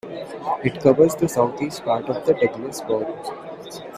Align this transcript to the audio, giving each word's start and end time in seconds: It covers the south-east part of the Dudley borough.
It 0.63 0.81
covers 0.81 1.13
the 1.13 1.29
south-east 1.29 1.83
part 1.83 2.09
of 2.09 2.25
the 2.25 2.33
Dudley 2.33 2.71
borough. 2.87 3.87